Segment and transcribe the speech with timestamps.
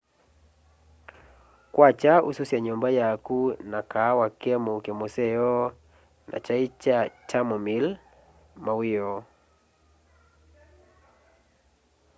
[1.73, 3.39] kwakya ususya nyumba yaku
[3.71, 5.55] na kaawa ke muuke museo
[6.29, 6.97] na kyai kya
[7.29, 7.89] chamomile
[8.65, 9.19] mawioo